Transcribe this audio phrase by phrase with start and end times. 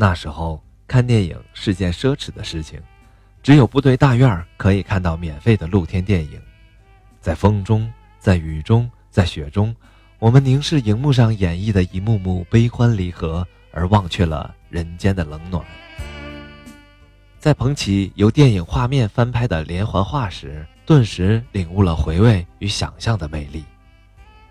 [0.00, 2.80] 那时候看电影是件奢侈的事情，
[3.42, 6.40] 只有部队大院可以看到免费的露天电影。
[7.20, 9.76] 在风中，在雨中，在雪中，
[10.18, 15.62] 我们凝视荧幕上演绎的一幕幕悲欢离合，而忘却了人间的冷暖。
[17.38, 23.66] 在捧起由电影画面翻拍的连环画时，顿时领悟了回味与想象的魅力。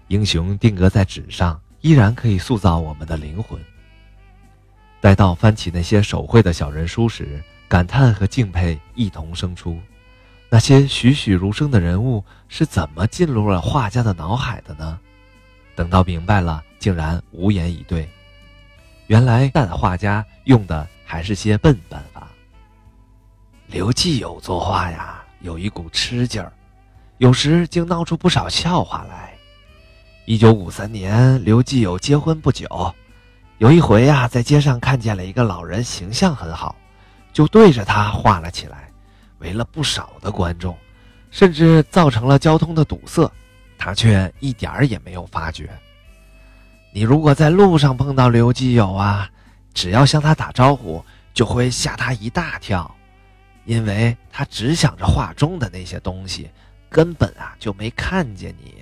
[0.10, 3.60] 英雄定格在纸上，依然可以塑造我们的灵魂。
[5.02, 9.80] 待到翻起那些手绘的小人书时，感叹和敬佩一同生出。
[10.50, 15.00] 那些栩栩如生的人物是怎么进入了画家的脑海的呢？
[15.76, 18.10] 等到明白了，竟然无言以对。
[19.08, 22.28] 原来蛋画家用的还是些笨办法。
[23.68, 26.52] 刘继友作画呀，有一股吃劲儿，
[27.20, 29.34] 有时竟闹出不少笑话来。
[30.26, 32.68] 一九五三年，刘继友结婚不久。
[33.60, 36.74] 有一回呀，在街上看见了一个老人，形象很好，
[37.34, 38.90] 就对着他画了起来，
[39.40, 40.78] 围了不少的观众，
[41.30, 43.30] 甚至造成了交通的堵塞，
[43.78, 45.70] 他却一点儿也没有发觉。
[46.94, 49.30] 你如果在路上碰到刘基友啊，
[49.74, 52.90] 只要向他打招呼，就会吓他一大跳，
[53.66, 56.50] 因为他只想着画中的那些东西，
[56.90, 58.76] 根本啊就没看见你。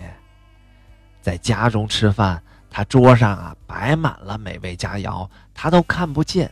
[1.19, 2.39] 在家中吃饭。
[2.69, 6.51] 他桌上啊摆满了美味佳肴，他都看不见，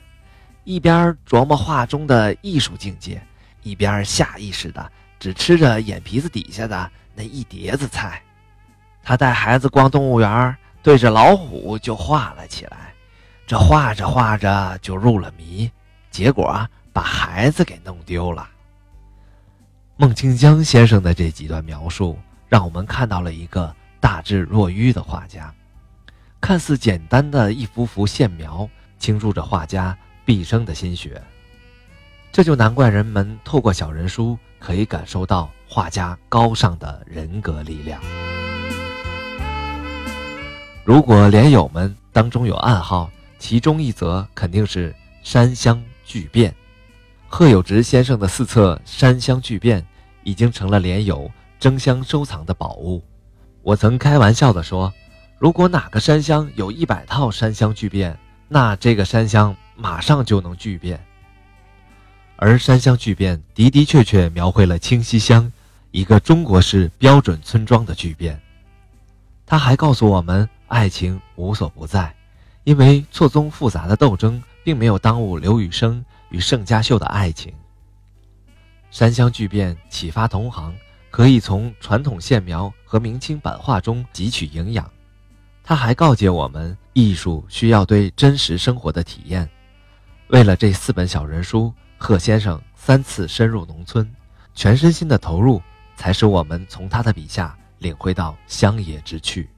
[0.63, 3.21] 一边琢磨画中的艺术境界，
[3.61, 8.21] 一边下意识的只吃着眼皮子底下的那一碟子菜。
[9.03, 12.93] 他带孩子逛动物园，对着老虎就画了起来，
[13.45, 15.69] 这画着画着就入了迷，
[16.09, 18.49] 结果把孩子给弄丢了。
[19.97, 22.17] 孟清江先生的这几段描述，
[22.49, 25.53] 让我们看到了一个大智若愚的画家。
[26.41, 28.69] 看似简单的一幅幅线描，
[28.99, 31.19] 倾注着画家毕生的心血。
[32.31, 37.99] 这就难怪人们透过小人书可以感受到画家高尚的人格力量。
[40.83, 43.09] 如果连友们当中有暗号，
[43.39, 44.91] 其中一则肯定是
[45.23, 46.51] 《山乡巨变》。
[47.27, 49.81] 贺有直先生的四册《山乡巨变》
[50.23, 53.03] 已经成了连友争相收藏的宝物。
[53.63, 54.93] 我曾开玩笑地说。
[55.37, 61.03] 如果哪个山乡有一百套山乡巨变，那这个山乡马上就能巨变。
[62.37, 65.51] 而山乡巨变的的确确描绘了清溪乡
[65.91, 68.39] 一个中国式标准村庄的巨变。
[69.45, 72.13] 他还告诉我们，爱情无所不在，
[72.63, 77.53] 因为错综复杂的斗争并没有耽误刘雨生与盛家秀的爱情。
[78.89, 80.73] 山乡巨变启发同行，
[81.11, 84.89] 可以从传统线描和明清版画中汲取营养。
[85.67, 89.49] 他还告诫我们，艺术需要对真实生活的体验。
[90.27, 94.07] 为了这四本小人书，贺先生三次深入农村，
[94.53, 95.59] 全身心的投入，
[95.95, 99.49] 才使我们从他的笔下领会到乡野之趣。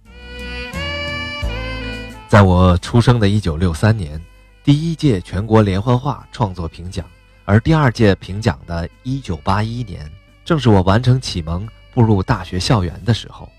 [2.30, 4.22] 在我出生的一九六三年，
[4.64, 7.06] 第一届全国连环画创作评奖，
[7.44, 10.10] 而第二届评奖的一九八一年，
[10.46, 13.52] 正是我完成启蒙、步入大学校园的时候。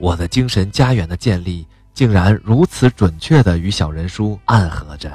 [0.00, 5.12] 我的精神家园的建立，竟然如此准确地与小人书暗合着。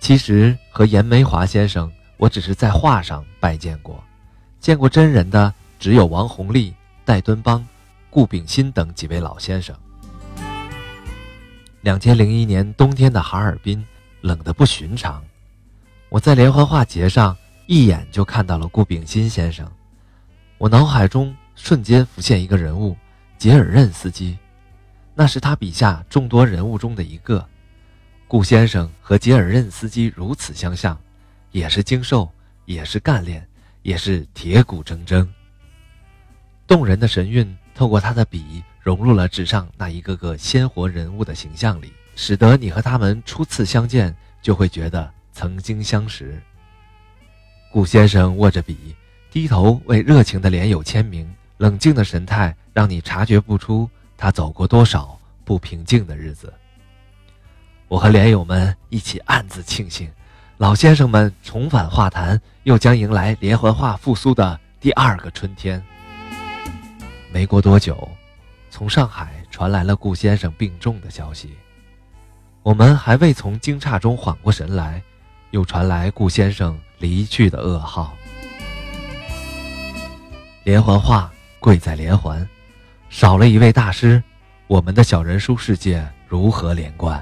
[0.00, 4.02] 其实和严梅华先生，我只是在画上拜见过，
[4.58, 6.72] 见过真人的只有王洪立、
[7.04, 7.62] 戴敦邦、
[8.08, 9.76] 顾炳新等几位老先生。
[11.82, 13.84] 两千零一年冬天的哈尔滨，
[14.22, 15.22] 冷得不寻常。
[16.08, 19.70] 我在连环画节上一眼就看到了顾炳新先生，
[20.56, 21.36] 我脑海中。
[21.56, 22.96] 瞬间浮现一个人物，
[23.38, 24.38] 杰尔任斯基，
[25.14, 27.44] 那是他笔下众多人物中的一个。
[28.28, 30.96] 顾先生和杰尔任斯基如此相像，
[31.50, 32.30] 也是精瘦，
[32.66, 33.44] 也是干练，
[33.82, 35.26] 也是铁骨铮铮。
[36.66, 46.40] 动人的神韵透过他的笔融入了纸上那一个个鲜活人物的形象里，使得你和他们初次相见就会觉得曾经相识。
[47.72, 48.94] 顾先生握着笔，
[49.30, 51.28] 低头为热情的连友签名。
[51.58, 56.52] 冷静的神态让你察觉不出他走过多少不平静的日子。
[57.88, 60.10] 我和连友们一起暗自庆幸，
[60.58, 65.82] 老先生们重返画坛，又将迎来连环画复苏的第二个春天。
[67.32, 68.08] 没过多久，
[68.70, 71.56] 从上海传来了顾先生病重的消息，
[72.62, 75.00] 我们还未从惊诧中缓过神来，
[75.52, 78.14] 又传来顾先生离去的噩耗。
[80.64, 81.32] 连环画。
[81.66, 82.48] 贵在连环，
[83.08, 84.22] 少了一位大师，
[84.68, 87.20] 我们的小人书世界如何连贯？